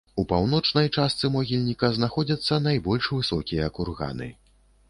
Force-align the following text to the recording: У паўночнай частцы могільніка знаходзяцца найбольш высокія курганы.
У 0.21 0.23
паўночнай 0.29 0.87
частцы 1.03 1.29
могільніка 1.35 1.91
знаходзяцца 1.97 2.59
найбольш 2.69 3.11
высокія 3.19 3.73
курганы. 3.77 4.33